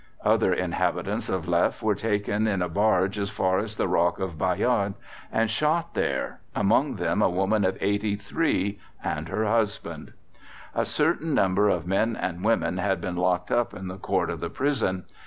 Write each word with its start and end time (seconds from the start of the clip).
Other 0.25 0.51
inhabitants 0.51 1.29
of 1.29 1.47
Leffe 1.47 1.83
were 1.83 1.93
taken 1.93 2.47
in 2.47 2.63
a 2.63 2.69
barge 2.69 3.19
as 3.19 3.29
far 3.29 3.59
as 3.59 3.75
the 3.75 3.87
rock 3.87 4.19
of 4.19 4.35
Bayard 4.35 4.95
and 5.31 5.47
shot 5.47 5.93
there, 5.93 6.39
among 6.55 6.95
them 6.95 7.21
a 7.21 7.29
woman 7.29 7.63
of 7.63 7.77
83 7.79 8.79
and 9.03 9.27
her 9.29 9.45
husband. 9.45 10.13
A 10.73 10.85
certain 10.85 11.35
number 11.35 11.69
of 11.69 11.85
men 11.85 12.15
and 12.15 12.43
women 12.43 12.77
had 12.77 12.99
been 12.99 13.15
locked 13.15 13.51
up 13.51 13.75
in 13.75 13.89
the 13.89 13.99
Court 13.99 14.31
of 14.31 14.39
the 14.39 14.49
Prison. 14.49 15.05